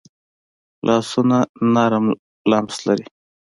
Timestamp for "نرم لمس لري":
1.73-3.05